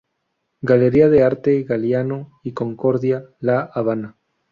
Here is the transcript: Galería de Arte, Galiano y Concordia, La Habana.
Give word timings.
Galería 0.63 1.09
de 1.09 1.21
Arte, 1.23 1.61
Galiano 1.61 2.31
y 2.41 2.53
Concordia, 2.53 3.27
La 3.39 3.59
Habana. 3.59 4.17